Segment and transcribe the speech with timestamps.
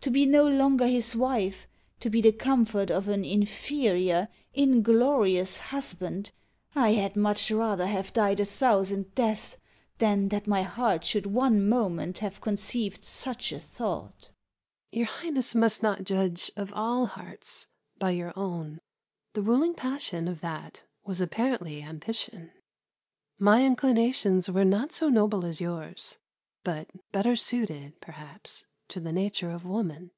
[0.00, 1.68] to be no longer his wife!
[2.00, 6.32] to be the comfort of an inferior, inglorious husband!
[6.74, 9.58] I had much rather have died a thousand deaths,
[9.98, 14.30] than that my heart should one moment have conceived such a thought.
[14.30, 14.98] Countess of Clanricarde.
[14.98, 17.68] Your Highness must not judge of all hearts
[18.00, 18.80] by your own.
[19.34, 22.50] The ruling passion of that was apparently ambition.
[23.38, 26.18] My inclinations were not so noble as yours,
[26.64, 30.10] but better suited, perhaps, to the nature of woman.